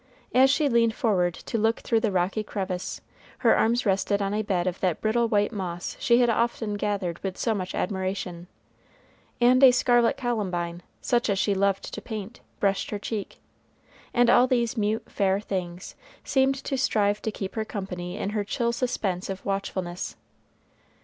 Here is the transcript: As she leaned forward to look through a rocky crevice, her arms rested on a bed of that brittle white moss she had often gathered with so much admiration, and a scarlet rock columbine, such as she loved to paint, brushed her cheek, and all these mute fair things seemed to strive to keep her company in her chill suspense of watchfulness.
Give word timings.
As 0.33 0.49
she 0.49 0.67
leaned 0.67 0.95
forward 0.95 1.35
to 1.35 1.59
look 1.59 1.81
through 1.81 2.01
a 2.03 2.09
rocky 2.09 2.41
crevice, 2.41 3.01
her 3.45 3.55
arms 3.55 3.85
rested 3.85 4.19
on 4.19 4.33
a 4.33 4.41
bed 4.41 4.65
of 4.65 4.79
that 4.79 4.99
brittle 4.99 5.27
white 5.27 5.51
moss 5.51 5.95
she 5.99 6.19
had 6.21 6.27
often 6.27 6.73
gathered 6.73 7.19
with 7.21 7.37
so 7.37 7.53
much 7.53 7.75
admiration, 7.75 8.47
and 9.39 9.63
a 9.63 9.69
scarlet 9.69 10.15
rock 10.15 10.17
columbine, 10.17 10.81
such 11.01 11.29
as 11.29 11.37
she 11.37 11.53
loved 11.53 11.93
to 11.93 12.01
paint, 12.01 12.39
brushed 12.59 12.89
her 12.89 12.97
cheek, 12.97 13.39
and 14.11 14.27
all 14.27 14.47
these 14.47 14.75
mute 14.75 15.05
fair 15.07 15.39
things 15.39 15.93
seemed 16.23 16.55
to 16.55 16.79
strive 16.79 17.21
to 17.21 17.29
keep 17.29 17.53
her 17.53 17.63
company 17.63 18.17
in 18.17 18.31
her 18.31 18.43
chill 18.43 18.71
suspense 18.71 19.29
of 19.29 19.45
watchfulness. 19.45 20.15